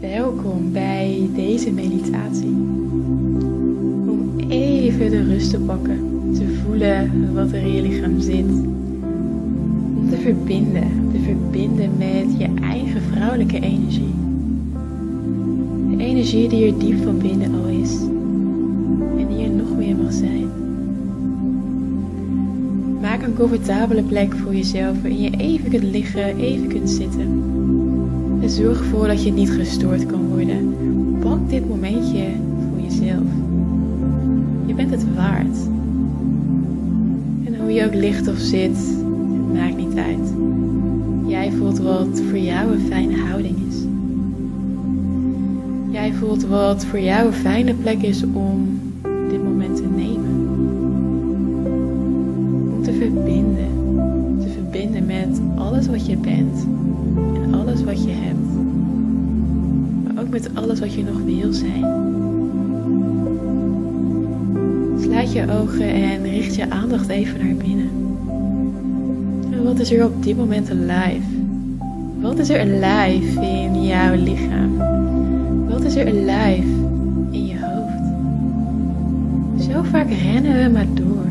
Welkom 0.00 0.72
bij 0.72 1.30
deze 1.34 1.72
meditatie. 1.72 2.54
Om 4.06 4.34
even 4.48 5.10
de 5.10 5.22
rust 5.22 5.50
te 5.50 5.58
pakken, 5.58 6.30
te 6.34 6.62
voelen 6.62 7.34
wat 7.34 7.52
er 7.52 7.62
in 7.62 7.72
je 7.72 7.82
lichaam 7.82 8.20
zit. 8.20 8.48
Om 9.96 10.08
te 10.10 10.16
verbinden, 10.16 11.08
te 11.12 11.18
verbinden 11.18 11.90
met 11.98 12.38
je 12.38 12.48
eigen 12.62 13.02
vrouwelijke 13.02 13.60
energie. 13.60 14.14
De 15.96 16.04
energie 16.04 16.48
die 16.48 16.66
er 16.66 16.78
diep 16.78 17.02
van 17.02 17.18
binnen 17.18 17.54
al 17.54 17.66
is 17.66 17.96
en 19.18 19.26
die 19.28 19.44
er 19.44 19.50
nog 19.50 19.76
meer 19.76 19.96
mag 19.96 20.12
zijn. 20.12 20.48
Maak 23.00 23.22
een 23.22 23.34
comfortabele 23.34 24.02
plek 24.02 24.34
voor 24.34 24.54
jezelf 24.54 25.02
waarin 25.02 25.20
je 25.20 25.30
even 25.30 25.70
kunt 25.70 25.82
liggen, 25.82 26.36
even 26.36 26.68
kunt 26.68 26.90
zitten. 26.90 27.75
En 28.46 28.52
zorg 28.52 28.78
ervoor 28.78 29.06
dat 29.06 29.22
je 29.22 29.32
niet 29.32 29.50
gestoord 29.50 30.06
kan 30.06 30.28
worden. 30.28 30.74
Pak 31.20 31.50
dit 31.50 31.68
momentje 31.68 32.24
voor 32.70 32.80
jezelf. 32.82 33.28
Je 34.66 34.74
bent 34.74 34.90
het 34.90 35.14
waard. 35.14 35.56
En 37.44 37.60
hoe 37.60 37.72
je 37.72 37.84
ook 37.86 37.94
ligt 37.94 38.28
of 38.28 38.38
zit, 38.38 38.78
maakt 39.52 39.76
niet 39.76 39.96
uit. 39.96 40.32
Jij 41.26 41.52
voelt 41.52 41.78
wat 41.78 42.20
voor 42.28 42.38
jou 42.38 42.72
een 42.72 42.80
fijne 42.80 43.16
houding 43.16 43.56
is. 43.68 43.76
Jij 45.90 46.12
voelt 46.12 46.46
wat 46.46 46.84
voor 46.84 47.00
jou 47.00 47.26
een 47.26 47.32
fijne 47.32 47.74
plek 47.74 48.02
is 48.02 48.22
om 48.32 48.80
dit 49.30 49.42
moment 49.42 49.76
te 49.76 49.88
nemen. 49.96 50.48
Om 52.76 52.82
te 52.82 52.92
verbinden. 52.92 53.68
Te 54.40 54.48
verbinden 54.48 55.06
met 55.06 55.40
alles 55.56 55.86
wat 55.86 56.06
je 56.06 56.16
bent 56.16 56.66
en 57.34 57.54
alles 57.54 57.84
wat 57.84 58.04
je 58.04 58.10
hebt. 58.10 58.48
Maar 60.04 60.22
ook 60.22 60.28
met 60.28 60.50
alles 60.54 60.80
wat 60.80 60.94
je 60.94 61.04
nog 61.04 61.20
wil 61.24 61.52
zijn. 61.52 61.84
Sluit 65.00 65.32
je 65.32 65.52
ogen 65.60 65.88
en 65.88 66.22
richt 66.22 66.54
je 66.54 66.70
aandacht 66.70 67.08
even 67.08 67.46
naar 67.46 67.54
binnen. 67.54 67.90
En 69.50 69.64
wat 69.64 69.78
is 69.78 69.92
er 69.92 70.04
op 70.04 70.22
dit 70.22 70.36
moment 70.36 70.70
alive? 70.70 71.26
Wat 72.20 72.38
is 72.38 72.48
er 72.48 72.60
alive 72.60 73.40
in 73.40 73.84
jouw 73.84 74.14
lichaam? 74.14 74.76
Wat 75.68 75.82
is 75.82 75.96
er 75.96 76.06
alive 76.06 76.68
in 77.30 77.46
je 77.46 77.56
hoofd? 77.60 78.04
Zo 79.70 79.82
vaak 79.82 80.08
rennen 80.10 80.62
we 80.62 80.70
maar 80.72 80.86
door. 80.94 81.26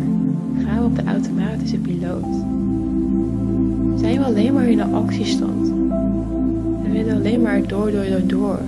Gaan 0.66 0.80
we 0.80 0.86
op 0.86 0.96
de 0.96 1.04
automatische 1.04 1.78
piloot. 1.78 2.36
Zijn 4.00 4.18
we 4.18 4.26
alleen 4.26 4.54
maar 4.54 4.68
in 4.68 4.78
de 4.78 4.84
actiestand. 4.84 5.75
En 6.96 7.02
we 7.02 7.08
rennen 7.08 7.26
alleen 7.26 7.42
maar 7.42 7.68
door, 7.68 7.92
door, 7.92 8.06
door, 8.06 8.28
door. 8.28 8.60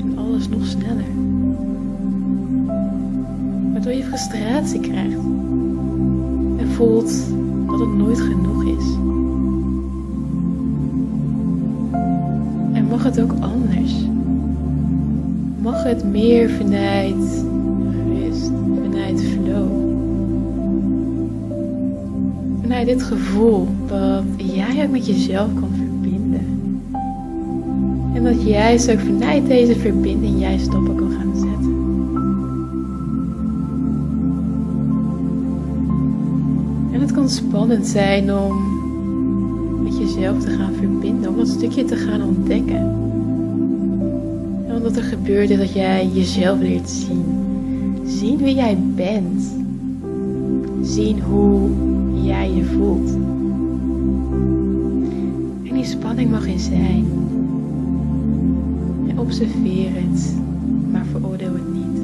En 0.00 0.18
alles 0.18 0.48
nog 0.48 0.66
sneller. 0.66 1.04
Waardoor 3.72 3.92
je 3.92 4.04
frustratie 4.04 4.80
krijgt. 4.80 5.16
En 6.56 6.68
voelt 6.68 7.12
dat 7.66 7.80
het 7.80 7.94
nooit 7.96 8.20
genoeg 8.20 8.64
is. 8.64 8.84
En 12.72 12.86
mag 12.90 13.04
het 13.04 13.20
ook 13.20 13.34
anders? 13.40 13.94
Mag 15.62 15.82
het 15.82 16.04
meer 16.04 16.50
vanuit 16.50 17.44
rust, 18.08 18.50
vanuit 18.82 19.22
flow? 19.22 19.68
Vanuit 22.60 22.86
dit 22.86 23.02
gevoel 23.02 23.68
dat 23.86 24.24
jij 24.36 24.84
ook 24.84 24.90
met 24.90 25.06
jezelf 25.06 25.54
kan. 25.54 25.79
Dat 28.30 28.42
jij 28.42 28.72
ook 28.90 29.00
vanuit 29.00 29.46
deze 29.46 29.74
verbinding 29.74 30.40
jij 30.40 30.58
stappen 30.58 30.94
kan 30.94 31.10
gaan 31.10 31.32
zetten. 31.34 31.74
En 36.92 37.00
het 37.00 37.12
kan 37.12 37.28
spannend 37.28 37.86
zijn 37.86 38.34
om 38.34 38.54
met 39.82 39.98
jezelf 39.98 40.40
te 40.40 40.50
gaan 40.50 40.72
verbinden, 40.72 41.30
om 41.30 41.36
dat 41.36 41.48
stukje 41.48 41.84
te 41.84 41.96
gaan 41.96 42.22
ontdekken. 42.22 42.94
En 44.68 44.82
wat 44.82 44.96
er 44.96 45.02
gebeurt 45.02 45.58
dat 45.58 45.72
jij 45.72 46.08
jezelf 46.12 46.60
leert 46.60 46.90
zien. 46.90 47.24
Zien 48.04 48.36
wie 48.36 48.54
jij 48.54 48.78
bent. 48.94 49.54
Zien 50.82 51.20
hoe 51.20 51.70
jij 52.22 52.50
je 52.50 52.64
voelt. 52.64 53.10
En 55.68 55.74
die 55.74 55.84
spanning 55.84 56.30
mag 56.30 56.48
er 56.48 56.58
zijn. 56.58 57.19
Observeer 59.20 59.90
het, 59.92 60.34
maar 60.90 61.04
veroordeel 61.10 61.52
het 61.52 61.72
niet. 61.72 61.98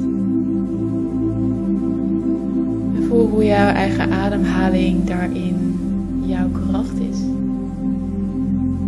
En 2.95 3.07
voel 3.07 3.27
hoe 3.27 3.45
jouw 3.45 3.67
eigen 3.67 4.11
ademhaling 4.11 5.03
daarin 5.03 5.79
jouw 6.25 6.49
kracht 6.49 6.99
is. 6.99 7.19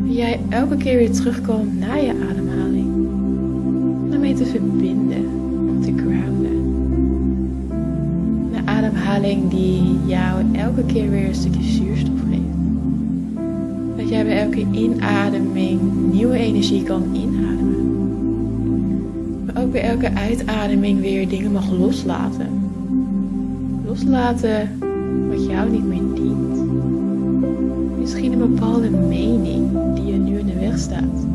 En 0.05 0.13
jij 0.13 0.39
elke 0.49 0.77
keer 0.77 0.97
weer 0.97 1.11
terugkomt 1.11 1.79
naar 1.79 2.01
je 2.01 2.13
ademhaling. 2.29 2.87
Om 4.03 4.09
daarmee 4.09 4.33
te 4.33 4.45
verbinden, 4.45 5.25
om 5.69 5.81
te 5.81 5.93
grounden. 5.95 6.57
Een 8.53 8.67
ademhaling 8.67 9.49
die 9.49 9.99
jou 10.05 10.43
elke 10.53 10.83
keer 10.85 11.09
weer 11.09 11.27
een 11.27 11.35
stukje 11.35 11.63
zuurstof 11.63 12.19
geeft. 12.29 12.41
Dat 13.97 14.09
jij 14.09 14.23
bij 14.23 14.41
elke 14.41 14.65
inademing 14.71 15.79
nieuwe 16.11 16.37
energie 16.37 16.83
kan 16.83 17.03
inademen. 17.13 17.88
Ook 19.61 19.71
bij 19.71 19.81
elke 19.81 20.13
uitademing 20.13 20.99
weer 20.99 21.27
dingen 21.27 21.51
mag 21.51 21.71
loslaten. 21.71 22.47
Loslaten 23.85 24.69
wat 25.29 25.45
jou 25.45 25.69
niet 25.69 25.87
meer 25.87 26.01
dient. 26.13 26.67
Misschien 27.99 28.31
een 28.31 28.53
bepaalde 28.53 28.89
mening 28.89 29.67
die 29.95 30.05
je 30.05 30.17
nu 30.17 30.37
in 30.37 30.45
de 30.45 30.59
weg 30.59 30.79
staat. 30.79 31.25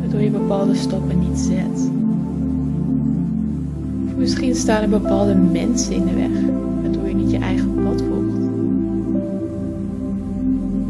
Waardoor 0.00 0.20
je 0.20 0.30
bepaalde 0.30 0.74
stappen 0.74 1.18
niet 1.18 1.38
zet. 1.38 1.90
Of 4.06 4.16
misschien 4.16 4.54
staan 4.54 4.82
er 4.82 4.88
bepaalde 4.88 5.34
mensen 5.34 5.92
in 5.92 6.04
de 6.04 6.14
weg. 6.14 6.52
Waardoor 6.82 7.08
je 7.08 7.14
niet 7.14 7.30
je 7.30 7.38
eigen 7.38 7.74
pad 7.74 8.02
volgt. 8.02 8.38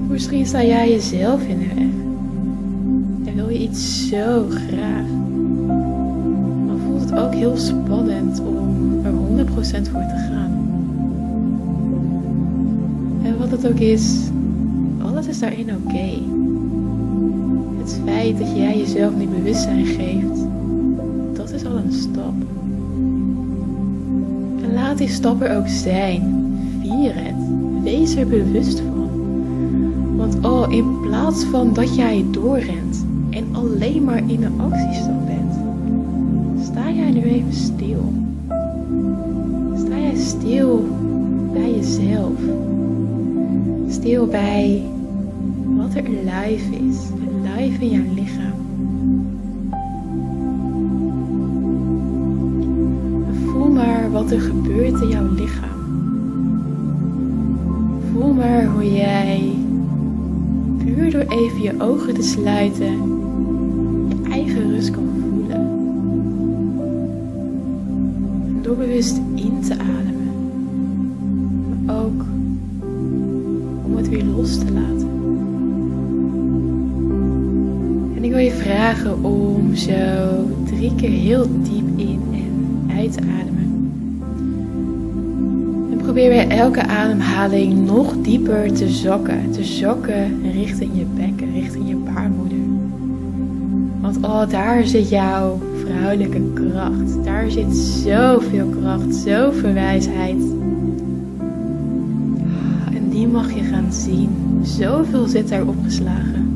Of 0.03 0.09
misschien 0.11 0.47
sta 0.47 0.65
jij 0.65 0.91
jezelf 0.91 1.43
in 1.43 1.59
de 1.59 1.75
weg. 1.75 1.93
En 3.25 3.35
wil 3.35 3.49
je 3.49 3.59
iets 3.59 4.09
zo 4.09 4.47
graag. 4.49 5.24
Ook 7.25 7.35
heel 7.35 7.57
spannend 7.57 8.41
om 8.41 9.01
er 9.05 9.13
100% 9.13 9.51
voor 9.91 10.01
te 10.01 10.27
gaan. 10.31 10.53
En 13.23 13.39
wat 13.39 13.51
het 13.51 13.69
ook 13.69 13.79
is, 13.79 14.31
alles 15.03 15.27
is 15.27 15.39
daarin 15.39 15.69
oké. 15.75 16.11
Het 17.79 18.01
feit 18.05 18.39
dat 18.39 18.57
jij 18.57 18.79
jezelf 18.79 19.17
niet 19.17 19.31
bewustzijn 19.31 19.87
geeft, 19.87 20.47
dat 21.33 21.51
is 21.51 21.65
al 21.65 21.77
een 21.77 21.93
stap. 21.93 22.35
En 24.63 24.73
laat 24.75 24.99
die 24.99 25.09
stap 25.09 25.43
er 25.43 25.57
ook 25.57 25.69
zijn. 25.69 26.23
Vier 26.81 27.13
het. 27.15 27.35
Wees 27.83 28.15
er 28.15 28.27
bewust 28.27 28.81
van. 28.81 29.09
Want 30.17 30.45
oh, 30.45 30.73
in 30.73 31.01
plaats 31.01 31.45
van 31.45 31.73
dat 31.73 31.95
jij 31.95 32.25
doorrent 32.31 33.05
en 33.31 33.45
alleen 33.53 34.05
maar 34.05 34.23
in 34.27 34.43
een 34.43 34.61
actiestand 34.61 35.27
bent, 35.27 35.34
jij 36.95 37.11
nu 37.11 37.23
even 37.23 37.53
stil. 37.53 38.13
Sta 39.77 39.99
jij 39.99 40.17
stil 40.17 40.89
bij 41.53 41.75
jezelf. 41.75 42.39
Stil 43.89 44.27
bij 44.27 44.83
wat 45.77 45.95
er 45.95 46.03
live 46.03 46.75
is, 46.89 46.99
live 47.43 47.85
in 47.85 47.91
jouw 47.91 48.15
lichaam. 48.15 48.53
Voel 53.45 53.69
maar 53.69 54.11
wat 54.11 54.31
er 54.31 54.41
gebeurt 54.41 55.01
in 55.01 55.09
jouw 55.09 55.33
lichaam. 55.35 55.73
Voel 58.13 58.33
maar 58.33 58.67
hoe 58.67 58.93
jij 58.93 59.53
puur 60.79 61.11
door 61.11 61.39
even 61.39 61.63
je 61.63 61.75
ogen 61.79 62.15
te 62.15 62.23
sluiten 62.23 62.93
je 64.09 64.31
eigen 64.31 64.71
rust 64.71 64.91
kan 64.91 65.14
Bewust 68.79 69.21
in 69.35 69.61
te 69.63 69.73
ademen, 69.73 70.33
maar 71.87 71.97
ook 71.97 72.25
om 73.85 73.97
het 73.97 74.09
weer 74.09 74.25
los 74.25 74.59
te 74.59 74.73
laten. 74.73 75.09
En 78.17 78.25
ik 78.25 78.31
wil 78.31 78.41
je 78.41 78.51
vragen 78.51 79.25
om 79.25 79.75
zo 79.75 79.93
drie 80.65 80.95
keer 80.95 81.11
heel 81.11 81.49
diep 81.63 81.87
in 81.97 82.21
en 82.33 82.97
uit 82.99 83.13
te 83.13 83.21
ademen. 83.21 83.93
En 85.91 85.97
probeer 85.97 86.29
bij 86.29 86.49
elke 86.49 86.87
ademhaling 86.87 87.87
nog 87.87 88.15
dieper 88.23 88.73
te 88.73 88.89
zakken. 88.89 89.51
Te 89.51 89.65
zakken 89.65 90.53
richting 90.53 90.91
je 90.95 91.07
bekken, 91.15 91.53
richting 91.53 91.89
je 91.89 91.97
baarmoeder. 91.97 92.59
Want 94.01 94.17
oh, 94.17 94.49
daar 94.49 94.85
zit 94.85 95.09
jouw 95.09 95.59
vrouwelijke 95.85 96.41
kracht. 96.55 97.25
Daar 97.25 97.51
zit 97.51 97.77
zoveel 97.77 98.67
kracht, 98.81 99.15
zoveel 99.15 99.73
wijsheid. 99.73 100.43
En 102.95 103.09
die 103.11 103.27
mag 103.27 103.53
je 103.53 103.63
gaan 103.63 103.93
zien. 103.93 104.31
Zoveel 104.63 105.27
zit 105.27 105.49
daar 105.49 105.67
opgeslagen. 105.67 106.49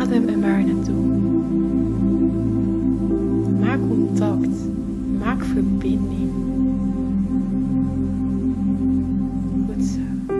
Adem 0.00 0.28
er 0.28 0.38
maar 0.38 0.64
naartoe. 0.64 1.04
Maak 3.60 3.78
contact. 3.88 4.56
Maak 5.18 5.44
verbinding. 5.44 6.30
Goed 9.66 9.84
zo. 9.84 10.32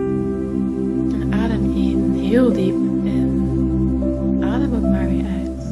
En 1.21 1.33
adem 1.33 1.75
in 1.75 2.11
heel 2.15 2.53
diep 2.53 2.75
en 3.05 3.29
adem 4.41 4.73
ook 4.73 4.81
maar 4.81 5.07
weer 5.09 5.25
uit. 5.25 5.62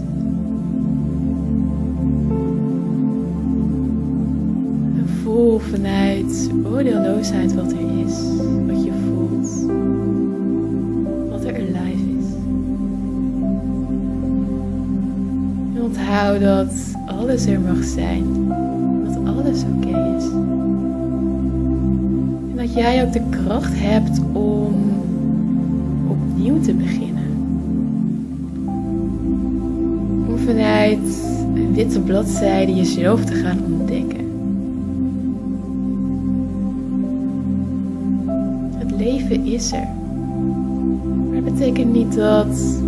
Vanuit 5.69 6.49
oordeelloosheid 6.63 7.55
wat 7.55 7.71
er 7.71 8.05
is, 8.05 8.15
wat 8.67 8.83
je 8.83 8.91
voelt, 9.05 9.49
wat 11.29 11.43
er 11.43 11.55
alive 11.55 12.09
is. 12.19 12.25
En 15.75 15.81
onthoud 15.81 16.41
dat 16.41 16.73
alles 17.05 17.45
er 17.45 17.59
mag 17.59 17.83
zijn, 17.83 18.23
dat 19.03 19.35
alles 19.35 19.63
oké 19.75 20.15
is. 20.17 20.25
En 22.49 22.55
dat 22.55 22.73
jij 22.73 23.05
ook 23.05 23.13
de 23.13 23.21
kracht 23.29 23.73
hebt 23.75 24.19
om 24.31 24.73
opnieuw 26.07 26.61
te 26.61 26.73
beginnen. 26.73 27.09
Om 30.27 30.47
een 31.55 31.73
witte 31.73 31.99
bladzijde 31.99 32.75
jezelf 32.75 33.25
te 33.25 33.33
gaan 33.33 33.59
ontdekken. 33.65 34.20
Is 39.39 39.71
er. 39.71 39.87
Maar 41.29 41.41
dat 41.41 41.53
betekent 41.53 41.93
niet 41.93 42.15
dat 42.15 42.79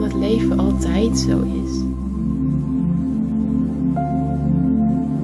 dat 0.00 0.14
leven 0.14 0.58
altijd 0.58 1.18
zo 1.18 1.42
is. 1.64 1.72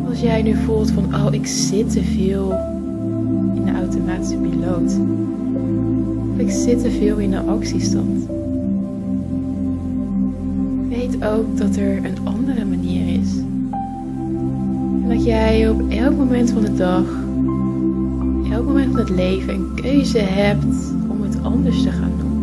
Als 0.09 0.21
jij 0.21 0.43
nu 0.43 0.55
voelt 0.55 0.91
van, 0.91 1.15
oh, 1.15 1.35
ik 1.35 1.47
zit 1.47 1.93
te 1.93 2.03
veel 2.03 2.53
in 3.55 3.65
de 3.65 3.73
automatische 3.73 4.37
piloot. 4.37 4.99
Of 6.33 6.39
ik 6.39 6.51
zit 6.51 6.83
te 6.83 6.91
veel 6.91 7.17
in 7.17 7.31
de 7.31 7.41
actiestand. 7.41 8.27
Weet 10.89 11.25
ook 11.25 11.59
dat 11.59 11.77
er 11.77 11.97
een 11.97 12.19
andere 12.25 12.65
manier 12.65 13.21
is. 13.21 13.37
En 15.03 15.09
dat 15.09 15.25
jij 15.25 15.69
op 15.69 15.91
elk 15.91 16.17
moment 16.17 16.51
van 16.51 16.63
de 16.63 16.75
dag, 16.75 17.05
elk 18.61 18.69
moment 18.69 18.91
van 18.91 19.01
het 19.01 19.11
leven 19.11 19.55
een 19.55 19.75
keuze 19.75 20.19
hebt 20.19 20.93
om 21.09 21.23
het 21.23 21.43
anders 21.43 21.83
te 21.83 21.91
gaan 21.91 22.13
doen. 22.19 22.39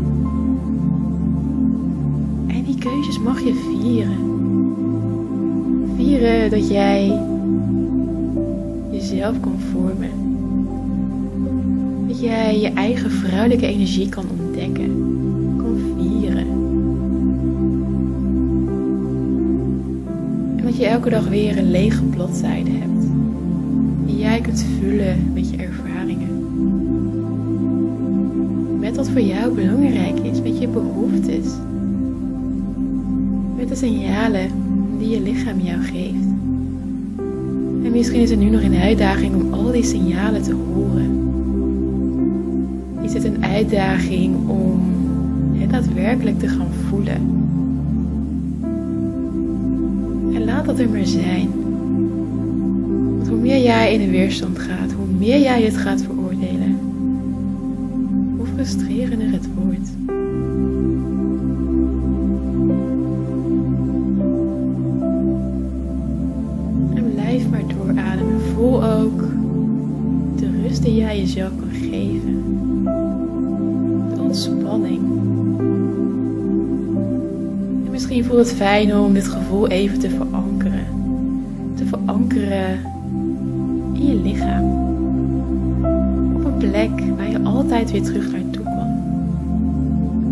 En 2.48 2.64
die 2.64 2.78
keuzes 2.78 3.20
mag 3.20 3.40
je 3.40 3.54
vieren. 3.54 4.18
Vieren 5.96 6.50
dat 6.50 6.70
jij 6.70 7.22
jezelf 8.92 9.40
kan 9.40 9.60
vormen. 9.72 10.10
Dat 12.08 12.22
jij 12.22 12.60
je 12.60 12.70
eigen 12.70 13.12
vrouwelijke 13.12 13.68
energie 13.68 14.10
kan 14.10 14.26
ontdekken, 14.40 14.92
kan 15.58 15.80
vieren. 15.98 16.48
En 20.58 20.64
dat 20.64 20.78
je 20.78 20.86
elke 20.86 21.10
dag 21.10 21.28
weer 21.28 21.58
een 21.58 21.72
lege 21.72 22.04
bladzijde 22.04 22.72
hebt. 22.72 23.08
Die 24.06 24.18
jij 24.18 24.42
kunt 24.42 24.66
vullen 24.80 25.32
met 25.34 25.50
je 25.50 25.58
ervaringen. 25.58 25.97
Wat 29.08 29.16
voor 29.16 29.26
jou 29.26 29.54
belangrijk 29.54 30.20
is, 30.20 30.42
met 30.42 30.60
je 30.60 30.68
behoeftes. 30.68 31.46
Met 33.58 33.68
de 33.68 33.76
signalen 33.76 34.50
die 35.00 35.10
je 35.10 35.22
lichaam 35.22 35.60
jou 35.60 35.82
geeft. 35.82 36.28
En 37.84 37.92
misschien 37.92 38.22
is 38.22 38.30
het 38.30 38.40
nu 38.40 38.50
nog 38.50 38.62
een 38.62 38.76
uitdaging 38.76 39.36
om 39.36 39.54
al 39.54 39.72
die 39.72 39.84
signalen 39.84 40.42
te 40.42 40.54
horen. 40.54 41.30
Is 43.02 43.14
het 43.14 43.24
een 43.24 43.44
uitdaging 43.44 44.36
om 44.50 44.82
het 45.54 45.70
daadwerkelijk 45.70 46.40
te 46.40 46.48
gaan 46.48 46.72
voelen? 46.90 47.22
En 50.34 50.46
laat 50.46 50.66
dat 50.66 50.80
er 50.80 50.90
maar 50.90 51.06
zijn. 51.06 51.50
Want 53.18 53.28
hoe 53.30 53.40
meer 53.40 53.64
jij 53.64 53.94
in 53.94 54.00
de 54.00 54.10
weerstand 54.10 54.60
gaat, 54.60 54.92
hoe 54.92 55.18
meer 55.18 55.40
jij 55.40 55.62
het 55.62 55.78
gaat 55.78 56.02
veroordelen, 56.02 56.77
hoe 58.58 58.66
frustrerender 58.66 59.32
het 59.32 59.48
wordt. 59.54 59.90
voel 68.54 68.84
ook 68.84 69.22
de 70.36 70.62
rust 70.62 70.84
die 70.84 70.96
jij 70.96 71.20
jezelf 71.20 71.52
kan 71.60 71.70
geven. 71.72 72.44
De 74.16 74.22
ontspanning. 74.22 75.02
En 77.86 77.92
misschien 77.92 78.26
voelt 78.26 78.40
het 78.40 78.54
fijn 78.54 78.96
om 78.96 79.14
dit 79.14 79.28
gevoel 79.28 79.68
even 79.68 80.00
te 80.00 80.10
verankeren. 80.10 80.88
Te 81.76 81.86
verankeren 81.86 82.80
in 83.94 84.08
je 84.08 84.16
lichaam. 84.16 84.66
Op 86.36 86.46
een 86.46 86.58
plek 86.58 87.17
altijd 87.68 87.92
weer 87.92 88.04
terug 88.04 88.32
naartoe 88.32 88.64
kan. 88.64 88.88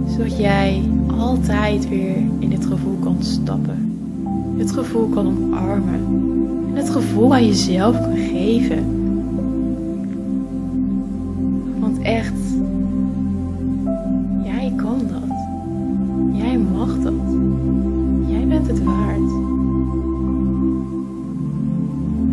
Zodat 0.08 0.38
jij 0.38 0.82
altijd 1.18 1.90
weer 1.90 2.16
in 2.40 2.50
dit 2.50 2.66
gevoel 2.66 2.98
kan 3.00 3.18
stappen. 3.20 4.00
Het 4.58 4.72
gevoel 4.72 5.08
kan 5.08 5.28
omarmen 5.28 6.34
het 6.74 6.90
gevoel 6.90 7.34
aan 7.34 7.46
jezelf 7.46 8.00
kan 8.00 8.18
geven. 8.18 8.84
Want 11.80 12.00
echt, 12.00 12.42
jij 14.44 14.74
kan 14.76 15.00
dat. 15.12 15.38
Jij 16.34 16.58
mag 16.58 17.00
dat. 17.00 17.14
Jij 18.28 18.48
bent 18.48 18.68
het 18.68 18.84
waard. 18.84 19.32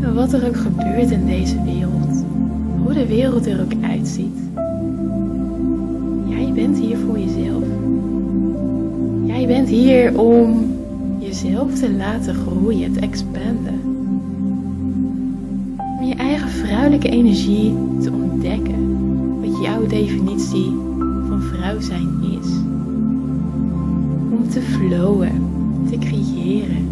En 0.01 0.15
wat 0.15 0.33
er 0.33 0.47
ook 0.47 0.57
gebeurt 0.57 1.11
in 1.11 1.27
deze 1.27 1.63
wereld, 1.63 2.25
hoe 2.83 2.93
de 2.93 3.07
wereld 3.07 3.47
er 3.47 3.61
ook 3.61 3.73
uitziet, 3.83 4.42
jij 6.55 6.65
bent 6.65 6.79
hier 6.79 6.99
voor 6.99 7.19
jezelf. 7.19 7.65
Jij 9.25 9.47
bent 9.47 9.69
hier 9.69 10.21
om 10.21 10.77
jezelf 11.19 11.75
te 11.75 11.93
laten 11.93 12.35
groeien, 12.35 12.93
te 12.93 13.01
expanden 13.01 13.93
je 16.13 16.19
eigen 16.19 16.49
vrouwelijke 16.49 17.09
energie 17.09 17.75
te 18.03 18.11
ontdekken. 18.13 19.41
Wat 19.41 19.63
jouw 19.63 19.87
definitie 19.87 20.75
van 21.29 21.43
vrouw 21.43 21.81
zijn 21.81 22.09
is. 22.23 22.49
Om 24.31 24.49
te 24.49 24.61
flowen, 24.61 25.33
te 25.91 25.99
creëren 25.99 26.89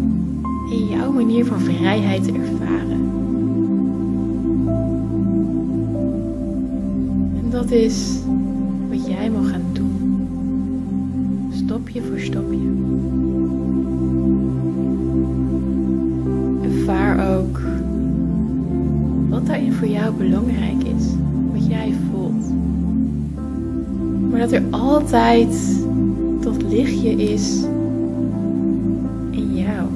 en 0.71 0.87
jouw 0.89 1.11
manier 1.11 1.45
van 1.45 1.59
vrijheid 1.59 2.23
te 2.23 2.31
ervaren. 2.31 3.09
En 7.43 7.49
dat 7.49 7.71
is 7.71 8.19
jij 9.21 9.31
gaan 9.43 9.65
doen. 9.73 10.27
Stapje 11.51 12.01
voor 12.01 12.19
stapje. 12.19 12.69
Ervaar 16.63 17.37
ook 17.37 17.59
wat 19.29 19.45
daarin 19.45 19.73
voor 19.73 19.87
jou 19.87 20.13
belangrijk 20.13 20.83
is, 20.83 21.05
wat 21.53 21.67
jij 21.67 21.93
voelt. 22.11 22.53
Maar 24.29 24.39
dat 24.39 24.51
er 24.51 24.63
altijd 24.69 25.77
dat 26.41 26.61
lichtje 26.69 27.09
is 27.11 27.63
in 29.31 29.55
jou. 29.55 29.87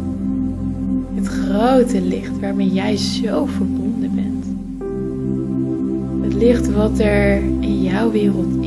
Het 1.16 1.28
grote 1.28 2.02
licht 2.02 2.40
waarmee 2.40 2.72
jij 2.74 2.98
zo 2.98 3.46
verbonden 3.46 4.12
bent. 4.16 4.46
Het 6.24 6.34
licht 6.34 6.74
wat 6.74 7.00
er 7.00 7.42
in 7.60 7.84
jouw 7.84 8.12
wereld 8.12 8.65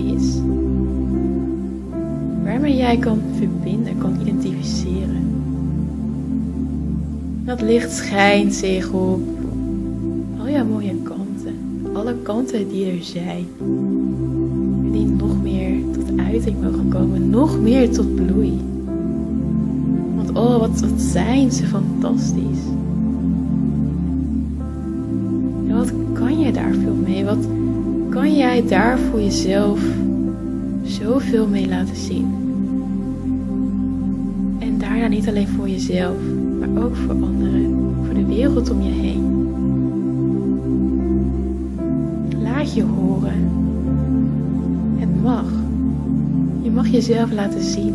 jij 2.76 2.96
kan 2.96 3.20
verbinden, 3.36 3.98
kan 3.98 4.16
identificeren. 4.20 5.28
Dat 7.44 7.62
licht 7.62 7.92
schijnt 7.92 8.54
zich 8.54 8.92
op 8.92 9.20
al 10.38 10.48
jouw 10.48 10.64
mooie 10.64 10.94
kanten. 11.02 11.56
Alle 11.92 12.14
kanten 12.22 12.68
die 12.68 12.90
er 12.90 13.02
zijn. 13.02 13.46
Die 14.92 15.06
nog 15.06 15.42
meer 15.42 15.72
tot 15.92 16.18
uiting 16.18 16.56
mogen 16.62 16.88
komen. 16.88 17.30
Nog 17.30 17.60
meer 17.60 17.90
tot 17.90 18.14
bloei. 18.14 18.60
Want 20.16 20.30
wat, 20.30 20.80
wat 20.80 21.00
zijn 21.00 21.52
ze 21.52 21.66
fantastisch. 21.66 22.64
En 25.68 25.76
wat 25.76 25.92
kan 26.12 26.40
jij 26.40 26.52
daar 26.52 26.72
veel 26.72 26.96
mee? 27.04 27.24
Wat 27.24 27.48
kan 28.08 28.36
jij 28.36 28.66
daar 28.66 28.98
voor 28.98 29.20
jezelf 29.20 29.80
zoveel 30.82 31.46
mee 31.46 31.68
laten 31.68 31.96
zien? 31.96 32.47
En 34.58 34.78
daarna 34.78 35.06
niet 35.06 35.28
alleen 35.28 35.48
voor 35.48 35.68
jezelf, 35.68 36.16
maar 36.58 36.84
ook 36.84 36.96
voor 36.96 37.10
anderen, 37.10 37.94
voor 38.04 38.14
de 38.14 38.26
wereld 38.26 38.70
om 38.70 38.82
je 38.82 38.90
heen. 38.90 39.46
Laat 42.42 42.74
je 42.74 42.82
horen. 42.82 43.50
Het 44.96 45.22
mag. 45.22 45.52
Je 46.62 46.70
mag 46.70 46.88
jezelf 46.88 47.32
laten 47.32 47.62
zien. 47.62 47.94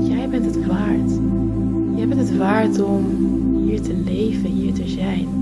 Jij 0.00 0.28
bent 0.28 0.44
het 0.44 0.66
waard. 0.66 1.10
Jij 1.96 2.08
bent 2.08 2.20
het 2.20 2.36
waard 2.36 2.82
om 2.82 3.04
hier 3.66 3.80
te 3.80 3.94
leven, 4.04 4.50
hier 4.50 4.72
te 4.72 4.88
zijn. 4.88 5.41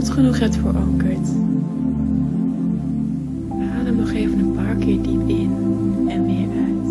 Goed 0.00 0.10
genoeg 0.10 0.38
hebt 0.38 0.56
verankerd, 0.56 1.28
adem 3.80 3.96
nog 3.96 4.10
even 4.10 4.38
een 4.38 4.52
paar 4.52 4.74
keer 4.74 5.02
diep 5.02 5.28
in 5.28 5.50
en 6.08 6.26
weer 6.26 6.48
uit. 6.66 6.88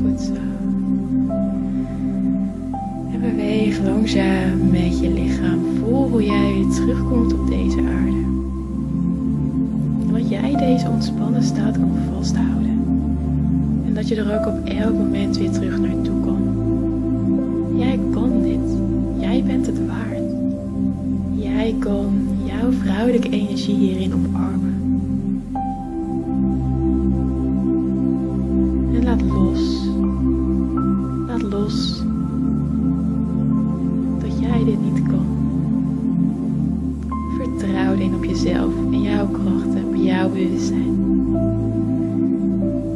Goed 0.00 0.20
zo. 0.20 0.32
En 3.12 3.20
beweeg 3.20 3.82
langzaam 3.84 4.70
met 4.70 5.00
je 5.00 5.12
lichaam. 5.12 5.58
Voel 5.80 6.08
hoe 6.08 6.24
jij 6.24 6.52
weer 6.52 6.74
terugkomt 6.74 7.32
op 7.32 7.48
deze 7.48 7.78
aarde. 7.78 8.24
En 10.06 10.12
dat 10.12 10.28
jij 10.28 10.56
deze 10.56 10.88
ontspannen 10.88 11.42
staat 11.42 11.78
kan 11.78 11.92
vasthouden. 12.14 12.80
En 13.86 13.94
dat 13.94 14.08
je 14.08 14.16
er 14.16 14.38
ook 14.40 14.46
op 14.46 14.68
elk 14.68 14.92
moment 14.92 15.38
weer 15.38 15.50
terug 15.50 15.78
naartoe 15.80 16.20
kan. 16.20 16.57
Bent 19.48 19.66
het 19.66 19.86
waard. 19.86 20.30
Jij 21.34 21.74
kan 21.78 22.28
jouw 22.44 22.70
vrouwelijke 22.70 23.30
energie 23.30 23.76
hierin 23.76 24.14
omarmen. 24.14 24.76
En 28.94 29.04
laat 29.04 29.22
los. 29.22 29.86
Laat 31.26 31.42
los 31.42 32.02
dat 34.18 34.38
jij 34.40 34.64
dit 34.64 34.82
niet 34.82 35.02
kan. 35.06 35.26
Vertrouw 37.38 37.94
erin 37.94 38.14
op 38.14 38.24
jezelf 38.24 38.72
en 38.92 39.02
jouw 39.02 39.26
krachten, 39.26 39.84
op 39.84 39.94
jouw 39.94 40.28
bewustzijn. 40.28 40.96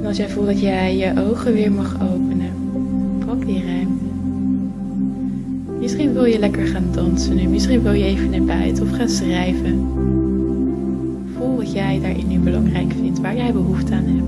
En 0.01 0.07
als 0.07 0.17
jij 0.17 0.29
voelt 0.29 0.47
dat 0.47 0.61
jij 0.61 0.97
je 0.97 1.29
ogen 1.31 1.53
weer 1.53 1.73
mag 1.73 1.95
openen, 1.95 2.22
wil 6.23 6.33
je 6.33 6.39
lekker 6.39 6.67
gaan 6.67 6.89
dansen 6.93 7.37
nu, 7.37 7.49
misschien 7.49 7.83
wil 7.83 7.93
je 7.93 8.05
even 8.05 8.31
naar 8.31 8.57
buiten 8.59 8.83
of 8.83 8.97
gaan 8.97 9.09
schrijven. 9.09 9.89
Voel 11.37 11.57
wat 11.57 11.73
jij 11.73 12.01
daarin 12.01 12.29
nu 12.29 12.39
belangrijk 12.39 12.93
vindt, 12.93 13.21
waar 13.21 13.37
jij 13.37 13.53
behoefte 13.53 13.95
aan 13.95 14.05
hebt. 14.05 14.27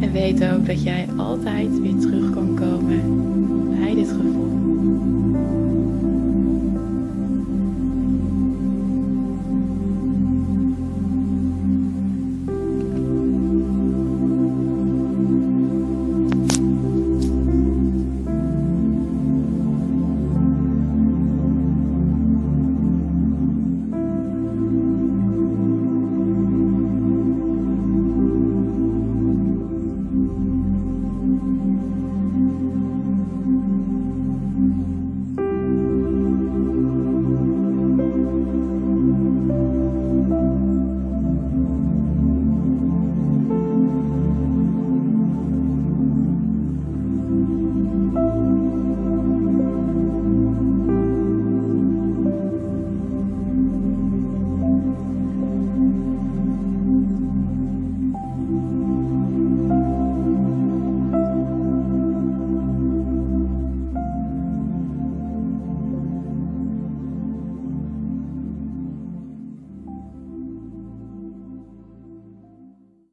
En 0.00 0.12
weet 0.12 0.44
ook 0.44 0.66
dat 0.66 0.82
jij 0.82 1.06
altijd 1.16 1.80
weer 1.80 1.98
terug 2.00 2.30
kan 2.30 2.54
komen 2.54 3.00
bij 3.78 3.94
dit 3.94 4.08
gevoel. 4.08 4.50